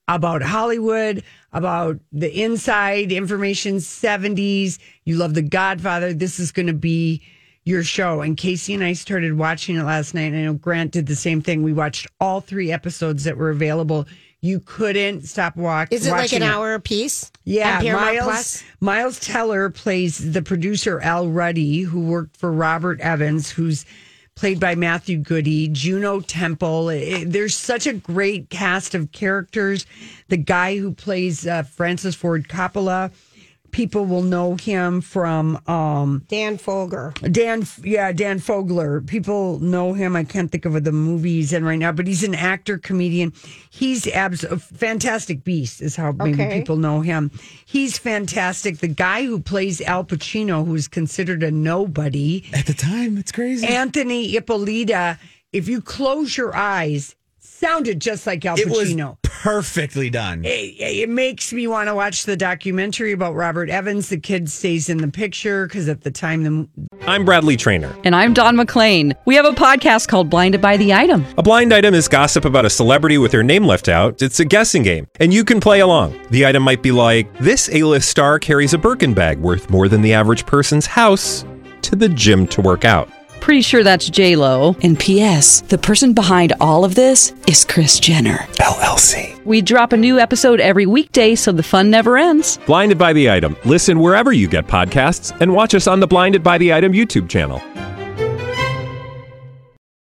[0.08, 6.72] about Hollywood, about the inside information, seventies, you love The Godfather, this is going to
[6.72, 7.22] be
[7.64, 8.20] your show.
[8.22, 10.32] And Casey and I started watching it last night.
[10.32, 11.62] And I know Grant did the same thing.
[11.62, 14.06] We watched all three episodes that were available.
[14.42, 15.94] You couldn't stop watching.
[15.96, 17.30] Is it like an hour a piece?
[17.44, 18.64] yeah, Miles Plus?
[18.80, 23.84] Miles Teller plays the producer Al Ruddy, who worked for Robert Evans, who's
[24.36, 26.88] played by Matthew Goode, Juno Temple.
[26.88, 29.84] It- there's such a great cast of characters.
[30.28, 33.10] The guy who plays uh, Francis Ford Coppola,
[33.72, 37.12] people will know him from um, Dan Folger.
[37.30, 39.06] Dan, yeah, Dan Fogler.
[39.06, 40.16] People know him.
[40.16, 43.32] I can't think of the movies and right now, but he's an actor, comedian.
[43.70, 46.58] He's abs- a fantastic beast, is how maybe Okay.
[46.60, 47.30] people know him.
[47.64, 48.78] He's fantastic.
[48.78, 53.32] The guy who plays Al Pacino, who is considered a nobody At the time, it's
[53.32, 53.66] crazy.
[53.66, 55.16] Anthony Ippolito.
[55.52, 57.16] If you close your eyes,
[57.60, 59.18] sounded just like Al it was Pacino.
[59.22, 60.42] perfectly done.
[60.46, 64.08] It, it makes me want to watch the documentary about Robert Evans.
[64.08, 66.68] The kid stays in the picture because at the time the
[67.06, 67.94] I'm Bradley Trainer.
[68.02, 69.14] And I'm Don McClain.
[69.26, 71.26] We have a podcast called Blinded by the Item.
[71.36, 74.22] A blind item is gossip about a celebrity with their name left out.
[74.22, 76.18] It's a guessing game, and you can play along.
[76.30, 80.00] The item might be like this: A-list star carries a Birkin bag worth more than
[80.00, 81.44] the average person's house
[81.82, 83.10] to the gym to work out.
[83.50, 84.76] Pretty sure that's J Lo.
[84.80, 85.62] And P.S.
[85.62, 89.44] The person behind all of this is Kris Jenner LLC.
[89.44, 92.58] We drop a new episode every weekday, so the fun never ends.
[92.58, 93.56] Blinded by the item.
[93.64, 97.28] Listen wherever you get podcasts, and watch us on the Blinded by the Item YouTube
[97.28, 97.60] channel.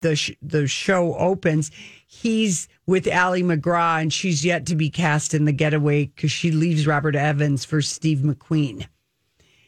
[0.02, 1.72] the sh- the show opens,
[2.08, 6.52] he's with Ali MacGraw, and she's yet to be cast in The Getaway because she
[6.52, 8.86] leaves Robert Evans for Steve McQueen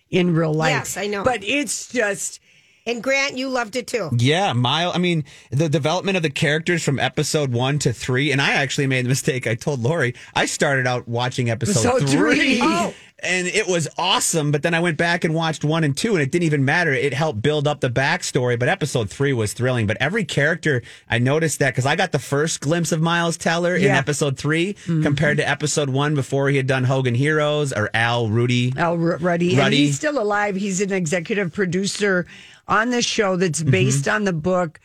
[0.09, 0.71] in real life.
[0.71, 1.23] Yes, I know.
[1.23, 2.41] But it's just
[2.85, 4.09] And Grant, you loved it too.
[4.17, 4.91] Yeah, Mile.
[4.93, 8.87] I mean, the development of the characters from episode one to three, and I actually
[8.87, 9.45] made the mistake.
[9.45, 12.59] I told Lori I started out watching episode three, three.
[12.61, 12.93] Oh.
[13.21, 14.51] and it was awesome.
[14.51, 16.91] But then I went back and watched one and two, and it didn't even matter.
[16.91, 18.57] It helped build up the backstory.
[18.57, 19.85] But episode three was thrilling.
[19.85, 23.75] But every character, I noticed that because I got the first glimpse of Miles Teller
[23.75, 25.03] in episode 3 mm-hmm.
[25.03, 28.73] compared to episode one before he had done Hogan Heroes or Al Ruddy.
[28.75, 29.77] Al R- Ruddy, and Ruddy.
[29.77, 30.55] he's still alive.
[30.55, 32.25] He's an executive producer
[32.71, 33.69] on this show that's mm-hmm.
[33.71, 34.79] based on the book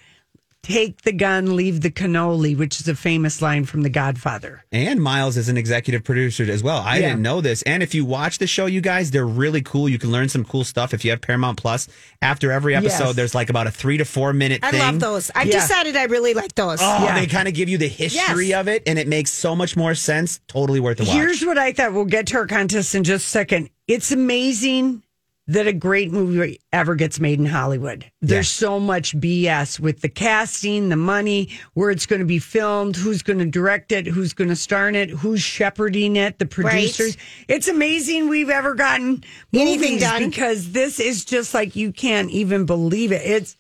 [0.62, 4.64] "Take the Gun, Leave the Cannoli," which is a famous line from The Godfather.
[4.72, 6.78] And Miles is an executive producer as well.
[6.78, 7.10] I Yeah.
[7.10, 7.62] didn't know this.
[7.62, 9.88] And if you watch the show, you guys, they're really cool.
[9.88, 11.86] You can learn some cool stuff if you have Paramount Plus.
[12.20, 13.14] After every episode, Yes.
[13.16, 14.80] there's like about a three to four minute I thing.
[14.80, 15.30] love those.
[15.36, 15.60] I've Yeah.
[15.60, 16.80] decided I really like those.
[16.82, 17.14] Oh, Yeah.
[17.14, 18.60] they kind of give you the history Yes.
[18.60, 20.40] of it, and it makes so much more sense.
[20.48, 21.12] Totally worth the watch.
[21.14, 21.92] Here's what I thought.
[21.92, 23.70] We'll get to our contest in just a second.
[23.86, 25.02] It's amazing
[25.48, 28.04] that a great movie ever gets made in Hollywood.
[28.20, 32.96] There's so much BS with the casting, the money, where it's going to be filmed,
[32.96, 36.46] who's going to direct it, who's going to star in it, who's shepherding it, the
[36.46, 37.16] producers.
[37.46, 39.22] It's amazing we've ever gotten
[39.54, 40.28] Anything done.
[40.30, 43.22] because this is just like you can't even believe it.
[43.24, 43.56] It's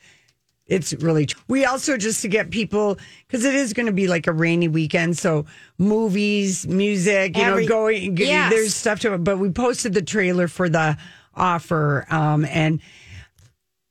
[0.66, 4.26] it's really we also just to get people because it is going to be like
[4.26, 5.46] a rainy weekend so
[5.78, 8.50] movies music you Every- know going Yes.
[8.52, 10.96] there's stuff to it but we posted the trailer for the
[11.36, 12.80] offer um and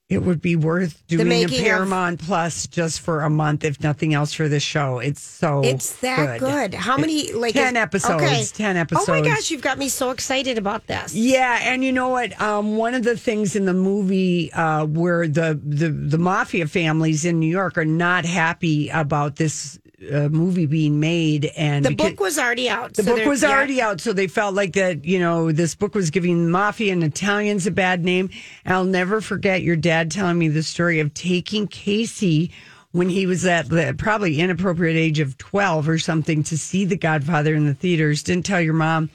[0.07, 4.13] it would be worth doing making of- Paramount Plus just for a month, if nothing
[4.13, 4.99] else, for the show.
[4.99, 6.75] It's so It's that good.
[6.75, 7.33] How many?
[7.33, 8.23] Like ten is- episodes?
[8.23, 8.45] okay.
[8.53, 9.09] Ten episodes.
[9.09, 11.15] Oh my gosh, you've got me so excited about this.
[11.15, 12.39] Yeah, and you know what?
[12.39, 17.25] Um, one of the things in the movie uh, where the, the the mafia families
[17.25, 19.79] in New York are not happy about this
[20.11, 22.93] uh, movie being made, and The book was already out.
[22.95, 23.49] the so book was yeah.
[23.49, 25.05] already out, so they felt like that.
[25.05, 28.29] You know, this book was giving mafia and Italians a bad name.
[28.65, 32.51] And I'll never forget your dad telling me the story of taking Casey
[32.91, 36.97] when he was at the probably inappropriate age of twelve or something to see The
[36.97, 38.23] Godfather in the theaters.
[38.23, 39.09] Didn't tell your mom,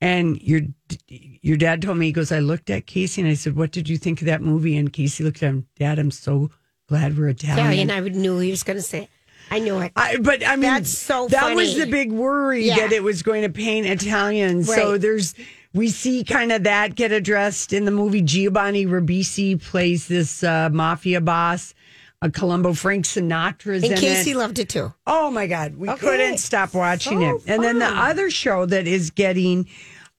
[0.00, 0.60] and your
[0.98, 2.32] your dad told me he goes.
[2.32, 4.92] I looked at Casey and I said, "What did you think of that movie?" And
[4.92, 6.50] Casey looked at him, Dad, I'm so
[6.88, 7.58] glad we're Italian.
[7.58, 7.90] Italian.
[7.90, 9.08] I would knew he was going to say.
[9.50, 9.92] I knew it.
[9.96, 12.76] I, but I mean, That's so That was the big worry Yeah.
[12.76, 14.66] that it was going to paint Italians.
[14.66, 15.00] So Right.
[15.00, 15.34] there's
[15.74, 18.22] we see kind of that get addressed in the movie.
[18.22, 21.74] Giovanni Ribisi plays this uh, mafia boss.
[22.22, 24.36] Uh, Colombo Frank Sinatra's And in Casey it.
[24.36, 24.94] loved it too.
[25.06, 26.00] Oh my God, we Okay.
[26.00, 27.42] couldn't stop watching So it.
[27.46, 27.98] And then the fun.
[28.10, 29.66] other show that is getting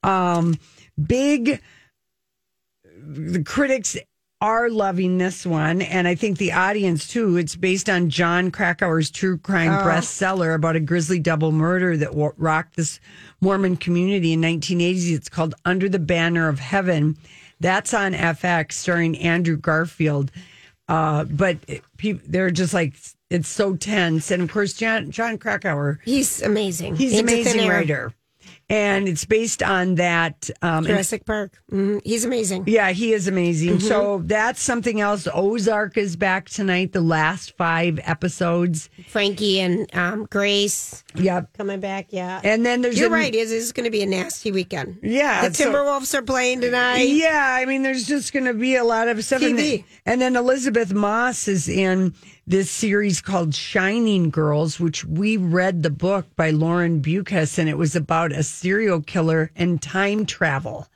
[0.03, 0.59] um,
[1.03, 1.61] big,
[2.97, 3.97] the critics
[4.45, 7.35] are loving this one, and I think the audience too.
[7.35, 9.83] It's based on Jon Krakauer's true crime Oh.
[9.87, 12.99] bestseller about a grisly double murder that rocked this
[13.41, 15.11] Mormon community in 1980s.
[15.15, 17.17] It's called Under the Banner of Heaven.
[17.59, 20.29] That's on FX, starring Andrew Garfield.
[20.87, 22.93] Uh, but it, peop they're just like
[23.31, 25.99] it's so tense, and of course, John Jon Krakauer.
[26.05, 26.97] He's amazing.
[26.97, 28.13] He's an amazing writer,
[28.69, 30.49] and it's based on that.
[30.61, 31.53] Um, and- Jurassic Park.
[31.71, 32.01] Mhm.
[32.03, 32.63] He's amazing.
[32.67, 33.77] yeah, he is amazing.
[33.77, 33.81] Mhm.
[33.81, 35.27] So that's something else.
[35.33, 36.91] Ozark is back tonight.
[36.93, 38.89] The last five episodes.
[39.07, 41.03] Frankie and um, Grace.
[41.15, 41.57] Yep.
[41.57, 42.41] Coming back, yeah.
[42.43, 43.33] And then there's You're a- right.
[43.33, 44.97] Is is going to be a nasty weekend.
[45.03, 47.03] Yeah, the so- Timberwolves are playing tonight.
[47.09, 49.41] Yeah, I mean, there's just going to be a lot of stuff.
[49.41, 49.77] And TV.
[49.77, 52.13] then, and then Elisabeth Moss is in
[52.47, 57.75] this series called Shining Girls, which we read the book by Lauren Beukes, and it
[57.77, 60.87] was about a serial killer and time travel.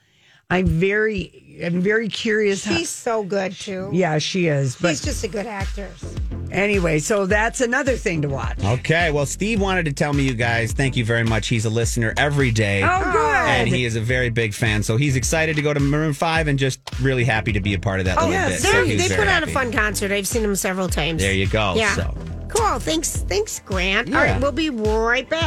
[0.52, 2.66] I'm very, I'm very curious.
[2.66, 3.90] how- She's so good too.
[3.94, 4.76] yeah, she is.
[4.76, 6.04] But She's just a good actress.
[6.52, 8.58] anyway, so that's another thing to watch.
[8.64, 11.50] Okay, well, Steve wanted to tell me, you guys, thank you very much.
[11.50, 12.82] He's a listener every day.
[12.84, 13.36] Oh, good.
[13.36, 14.82] And he is a very big fan.
[14.82, 17.80] So he's excited to go to Maroon 5 and just really happy to be a
[17.80, 18.50] part of that Oh, little yes.
[18.54, 18.62] bit.
[18.62, 20.12] So They're- he was put on a fun concert.
[20.12, 21.22] I've seen them several times.
[21.22, 21.76] There you go.
[21.78, 21.94] Yeah.
[21.96, 22.18] So.
[22.48, 22.80] Cool.
[22.80, 24.08] Thanks, thanks, Grant.
[24.08, 24.32] All Yeah.
[24.34, 25.38] right, we'll be right back.